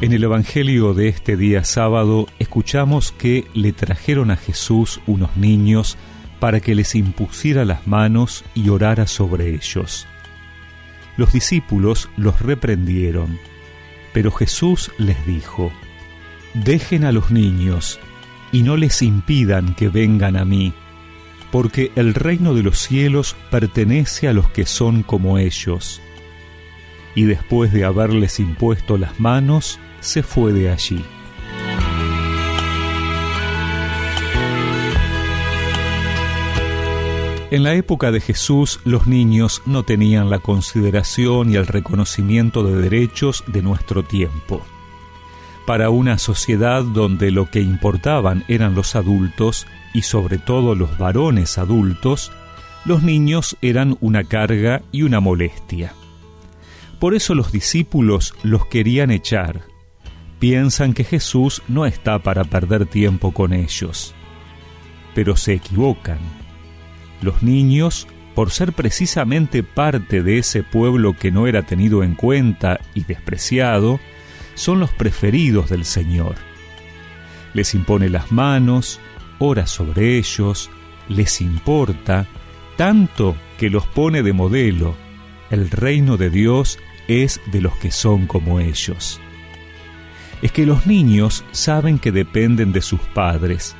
En 0.00 0.12
el 0.12 0.22
Evangelio 0.22 0.94
de 0.94 1.08
este 1.08 1.36
día 1.36 1.64
sábado 1.64 2.28
escuchamos 2.38 3.10
que 3.10 3.48
le 3.52 3.72
trajeron 3.72 4.30
a 4.30 4.36
Jesús 4.36 5.00
unos 5.08 5.36
niños 5.36 5.96
para 6.38 6.60
que 6.60 6.76
les 6.76 6.94
impusiera 6.94 7.64
las 7.64 7.88
manos 7.88 8.44
y 8.54 8.68
orara 8.68 9.08
sobre 9.08 9.52
ellos. 9.56 10.06
Los 11.16 11.32
discípulos 11.32 12.08
los 12.16 12.40
reprendieron, 12.40 13.40
pero 14.12 14.30
Jesús 14.30 14.92
les 14.98 15.26
dijo, 15.26 15.72
Dejen 16.54 17.04
a 17.04 17.10
los 17.10 17.32
niños 17.32 17.98
y 18.52 18.62
no 18.62 18.76
les 18.76 19.02
impidan 19.02 19.74
que 19.74 19.88
vengan 19.88 20.36
a 20.36 20.44
mí, 20.44 20.72
porque 21.50 21.90
el 21.96 22.14
reino 22.14 22.54
de 22.54 22.62
los 22.62 22.78
cielos 22.78 23.34
pertenece 23.50 24.28
a 24.28 24.32
los 24.32 24.48
que 24.48 24.64
son 24.64 25.02
como 25.02 25.38
ellos. 25.38 26.00
Y 27.16 27.24
después 27.24 27.72
de 27.72 27.84
haberles 27.84 28.38
impuesto 28.38 28.96
las 28.96 29.18
manos, 29.18 29.80
se 30.00 30.22
fue 30.22 30.52
de 30.52 30.70
allí. 30.70 31.04
En 37.50 37.62
la 37.62 37.72
época 37.74 38.10
de 38.10 38.20
Jesús 38.20 38.78
los 38.84 39.06
niños 39.06 39.62
no 39.64 39.82
tenían 39.82 40.28
la 40.28 40.38
consideración 40.38 41.50
y 41.50 41.56
el 41.56 41.66
reconocimiento 41.66 42.62
de 42.62 42.76
derechos 42.76 43.42
de 43.46 43.62
nuestro 43.62 44.02
tiempo. 44.02 44.62
Para 45.66 45.88
una 45.88 46.18
sociedad 46.18 46.82
donde 46.82 47.30
lo 47.30 47.50
que 47.50 47.60
importaban 47.60 48.44
eran 48.48 48.74
los 48.74 48.96
adultos 48.96 49.66
y 49.94 50.02
sobre 50.02 50.36
todo 50.36 50.74
los 50.74 50.98
varones 50.98 51.56
adultos, 51.56 52.32
los 52.84 53.02
niños 53.02 53.56
eran 53.62 53.96
una 54.00 54.24
carga 54.24 54.82
y 54.92 55.02
una 55.02 55.20
molestia. 55.20 55.94
Por 56.98 57.14
eso 57.14 57.34
los 57.34 57.50
discípulos 57.50 58.34
los 58.42 58.66
querían 58.66 59.10
echar. 59.10 59.62
Piensan 60.38 60.92
que 60.94 61.04
Jesús 61.04 61.62
no 61.68 61.86
está 61.86 62.20
para 62.20 62.44
perder 62.44 62.86
tiempo 62.86 63.32
con 63.32 63.52
ellos. 63.52 64.14
Pero 65.14 65.36
se 65.36 65.54
equivocan 65.54 66.18
los 67.20 67.42
niños, 67.42 68.06
por 68.34 68.50
ser 68.50 68.72
precisamente 68.72 69.62
parte 69.62 70.22
de 70.22 70.38
ese 70.38 70.62
pueblo 70.62 71.14
que 71.14 71.32
no 71.32 71.46
era 71.46 71.62
tenido 71.62 72.04
en 72.04 72.14
cuenta 72.14 72.80
y 72.94 73.04
despreciado, 73.04 73.98
son 74.54 74.78
los 74.78 74.90
preferidos 74.90 75.70
del 75.70 75.84
Señor. 75.84 76.36
Les 77.54 77.74
impone 77.74 78.08
las 78.08 78.30
manos, 78.30 79.00
ora 79.38 79.66
sobre 79.66 80.18
ellos, 80.18 80.70
les 81.08 81.40
importa, 81.40 82.26
tanto 82.76 83.36
que 83.58 83.70
los 83.70 83.86
pone 83.86 84.22
de 84.22 84.32
modelo. 84.32 84.94
El 85.50 85.70
reino 85.70 86.16
de 86.16 86.30
Dios 86.30 86.78
es 87.08 87.40
de 87.50 87.60
los 87.60 87.74
que 87.78 87.90
son 87.90 88.26
como 88.26 88.60
ellos. 88.60 89.20
Es 90.42 90.52
que 90.52 90.66
los 90.66 90.86
niños 90.86 91.44
saben 91.52 91.98
que 91.98 92.12
dependen 92.12 92.72
de 92.72 92.80
sus 92.80 93.00
padres, 93.00 93.74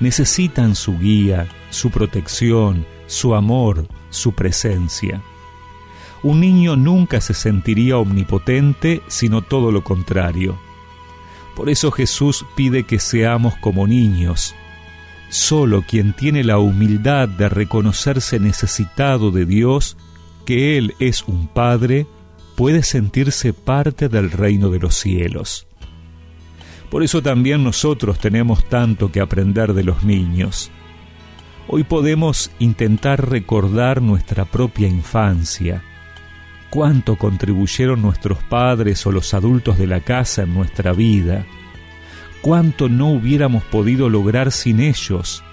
necesitan 0.00 0.74
su 0.76 0.98
guía, 0.98 1.48
su 1.70 1.90
protección, 1.90 2.86
su 3.06 3.34
amor, 3.34 3.86
su 4.10 4.32
presencia. 4.32 5.20
Un 6.22 6.40
niño 6.40 6.76
nunca 6.76 7.20
se 7.20 7.34
sentiría 7.34 7.98
omnipotente, 7.98 9.02
sino 9.08 9.42
todo 9.42 9.70
lo 9.70 9.84
contrario. 9.84 10.58
Por 11.56 11.68
eso 11.70 11.90
Jesús 11.90 12.44
pide 12.54 12.84
que 12.84 12.98
seamos 12.98 13.56
como 13.56 13.86
niños. 13.86 14.54
Solo 15.28 15.82
quien 15.82 16.12
tiene 16.12 16.44
la 16.44 16.58
humildad 16.58 17.28
de 17.28 17.48
reconocerse 17.48 18.38
necesitado 18.38 19.30
de 19.30 19.44
Dios, 19.44 19.96
que 20.46 20.78
Él 20.78 20.94
es 20.98 21.24
un 21.24 21.48
Padre, 21.48 22.06
puede 22.56 22.82
sentirse 22.82 23.52
parte 23.52 24.08
del 24.08 24.30
reino 24.30 24.70
de 24.70 24.78
los 24.78 24.94
cielos. 24.94 25.66
Por 26.90 27.02
eso 27.02 27.22
también 27.22 27.64
nosotros 27.64 28.18
tenemos 28.18 28.64
tanto 28.64 29.12
que 29.12 29.20
aprender 29.20 29.74
de 29.74 29.84
los 29.84 30.04
niños. 30.04 30.70
Hoy 31.68 31.84
podemos 31.84 32.50
intentar 32.58 33.28
recordar 33.28 34.00
nuestra 34.00 34.46
propia 34.46 34.88
infancia, 34.88 35.82
cuánto 36.70 37.16
contribuyeron 37.16 38.00
nuestros 38.00 38.42
padres 38.44 39.06
o 39.06 39.12
los 39.12 39.34
adultos 39.34 39.76
de 39.76 39.86
la 39.86 40.00
casa 40.00 40.44
en 40.44 40.54
nuestra 40.54 40.94
vida, 40.94 41.44
cuánto 42.40 42.88
no 42.88 43.08
hubiéramos 43.08 43.64
podido 43.64 44.08
lograr 44.08 44.50
sin 44.50 44.80
ellos, 44.80 45.44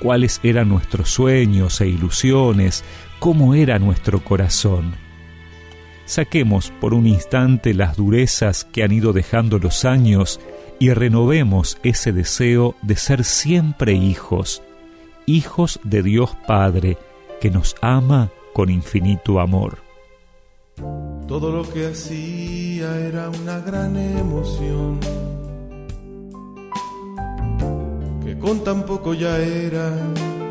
cuáles 0.00 0.40
eran 0.42 0.68
nuestros 0.68 1.10
sueños 1.10 1.80
e 1.80 1.86
ilusiones, 1.86 2.84
cómo 3.20 3.54
era 3.54 3.78
nuestro 3.78 4.24
corazón. 4.24 5.09
Saquemos 6.10 6.72
por 6.80 6.92
un 6.92 7.06
instante 7.06 7.72
las 7.72 7.96
durezas 7.96 8.64
que 8.64 8.82
han 8.82 8.90
ido 8.90 9.12
dejando 9.12 9.60
los 9.60 9.84
años 9.84 10.40
y 10.80 10.90
renovemos 10.92 11.78
ese 11.84 12.10
deseo 12.10 12.74
de 12.82 12.96
ser 12.96 13.22
siempre 13.22 13.92
hijos, 13.92 14.60
hijos 15.26 15.78
de 15.84 16.02
Dios 16.02 16.32
Padre, 16.48 16.98
que 17.40 17.52
nos 17.52 17.76
ama 17.80 18.28
con 18.52 18.70
infinito 18.70 19.38
amor. 19.38 19.84
Todo 21.28 21.52
lo 21.52 21.62
que 21.72 21.86
hacía 21.86 22.98
era 22.98 23.30
una 23.30 23.60
gran 23.60 23.96
emoción, 23.96 24.98
que 28.24 28.36
con 28.36 28.64
tan 28.64 28.84
poco 28.84 29.14
ya 29.14 29.38
era 29.38 29.94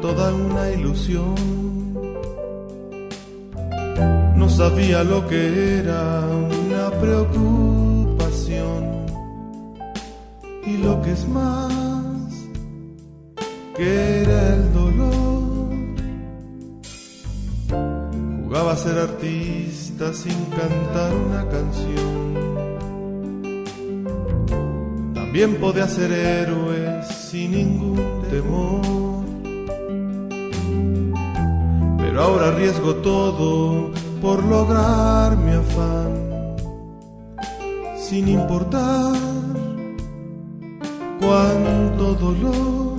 toda 0.01 0.33
una 0.33 0.71
ilusión. 0.71 1.78
No 4.39 4.47
sabía 4.47 5.03
lo 5.03 5.27
que 5.27 5.79
era 5.79 6.21
una 6.25 6.89
preocupación 7.01 8.81
y 10.65 10.77
lo 10.77 11.01
que 11.01 11.11
es 11.11 11.27
más 11.27 12.33
que 13.75 14.21
era 14.21 14.55
el 14.55 14.73
dolor. 14.73 15.69
Jugaba 18.45 18.71
a 18.71 18.77
ser 18.77 18.97
artista 18.97 20.13
sin 20.13 20.45
cantar 20.45 21.13
una 21.13 21.45
canción. 21.49 22.29
También 25.13 25.55
podía 25.55 25.87
ser 25.87 26.13
héroe 26.13 27.03
sin 27.03 27.51
ningún 27.51 28.21
temor. 28.31 29.25
Pero 31.97 32.21
ahora 32.21 32.47
arriesgo 32.47 32.95
todo 32.95 33.98
por 34.21 34.43
lograr 34.43 35.37
mi 35.37 35.53
afán, 35.53 36.55
sin 37.97 38.27
importar 38.27 39.15
cuánto 41.19 42.13
dolor 42.15 42.89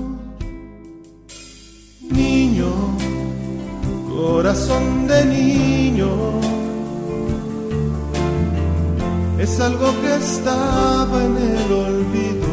corazón 4.21 5.07
de 5.07 5.25
niño 5.25 6.11
es 9.39 9.61
algo 9.61 9.89
que 10.03 10.15
estaba 10.17 11.25
en 11.25 11.37
el 11.37 11.73
olvido. 11.89 12.51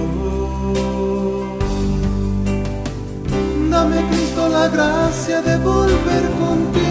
Dame 3.70 3.98
Cristo 4.10 4.50
la 4.50 4.68
gracia 4.70 5.42
de 5.42 5.58
volver 5.58 6.24
contigo, 6.44 6.87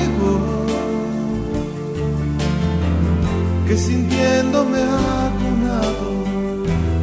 que 3.67 3.77
sintiéndome 3.77 4.83
acunado, 4.83 6.25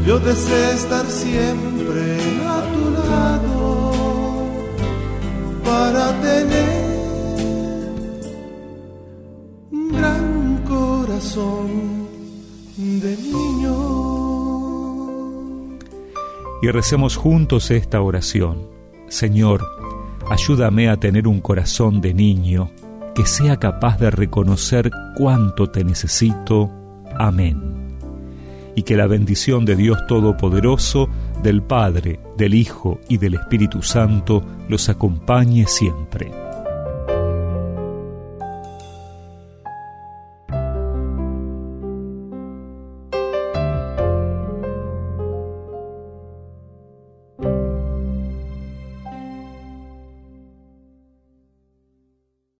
yo 0.06 0.20
deseo 0.20 0.72
estar 0.72 1.06
siempre 1.06 2.18
a 2.48 2.62
tu 2.74 2.92
lado 2.92 4.46
para 5.64 6.22
tener 6.22 6.84
de 12.76 13.18
niño. 13.18 13.78
Y 16.62 16.68
recemos 16.70 17.16
juntos 17.16 17.72
esta 17.72 18.02
oración. 18.02 18.68
Señor, 19.08 19.62
ayúdame 20.30 20.90
a 20.90 20.98
tener 20.98 21.28
un 21.28 21.42
corazón 21.42 22.02
de 22.02 22.14
niño 22.14 22.72
que 23.16 23.26
sea 23.26 23.58
capaz 23.58 23.98
de 24.00 24.12
reconocer 24.12 24.92
cuánto 25.16 25.70
te 25.70 25.84
necesito. 25.84 26.72
Amén. 27.18 27.98
Y 28.76 28.84
que 28.84 28.98
la 28.98 29.08
bendición 29.08 29.66
de 29.66 29.76
Dios 29.76 30.00
Todopoderoso, 30.08 31.10
del 31.44 31.62
Padre, 31.62 32.20
del 32.38 32.56
Hijo 32.56 33.00
y 33.08 33.18
del 33.18 33.36
Espíritu 33.36 33.82
Santo 33.82 34.44
los 34.68 34.90
acompañe 34.90 35.68
siempre. 35.68 36.43